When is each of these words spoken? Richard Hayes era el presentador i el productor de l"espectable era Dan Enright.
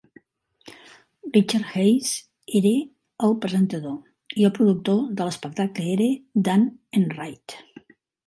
Richard 1.33 1.65
Hayes 1.73 2.13
era 2.59 2.71
el 3.27 3.35
presentador 3.43 4.41
i 4.43 4.47
el 4.49 4.55
productor 4.57 4.99
de 5.19 5.25
l"espectable 5.29 5.87
era 5.99 6.09
Dan 6.49 6.65
Enright. 7.01 7.57